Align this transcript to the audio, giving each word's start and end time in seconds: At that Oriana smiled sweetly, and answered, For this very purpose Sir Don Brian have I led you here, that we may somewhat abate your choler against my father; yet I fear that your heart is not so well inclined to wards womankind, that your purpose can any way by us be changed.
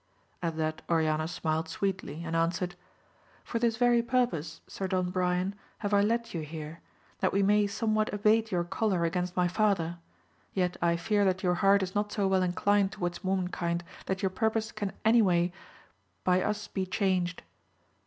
At 0.41 0.57
that 0.57 0.81
Oriana 0.89 1.27
smiled 1.27 1.69
sweetly, 1.69 2.23
and 2.25 2.35
answered, 2.35 2.73
For 3.43 3.59
this 3.59 3.77
very 3.77 4.01
purpose 4.01 4.59
Sir 4.65 4.87
Don 4.87 5.11
Brian 5.11 5.53
have 5.77 5.93
I 5.93 6.01
led 6.01 6.33
you 6.33 6.41
here, 6.41 6.79
that 7.19 7.31
we 7.31 7.43
may 7.43 7.67
somewhat 7.67 8.11
abate 8.11 8.51
your 8.51 8.63
choler 8.63 9.05
against 9.05 9.35
my 9.37 9.47
father; 9.47 9.99
yet 10.55 10.75
I 10.81 10.95
fear 10.97 11.23
that 11.25 11.43
your 11.43 11.53
heart 11.61 11.83
is 11.83 11.93
not 11.93 12.11
so 12.11 12.27
well 12.27 12.41
inclined 12.41 12.93
to 12.93 12.99
wards 12.99 13.23
womankind, 13.23 13.83
that 14.07 14.23
your 14.23 14.31
purpose 14.31 14.71
can 14.71 14.93
any 15.05 15.21
way 15.21 15.51
by 16.23 16.41
us 16.41 16.67
be 16.67 16.87
changed. 16.87 17.43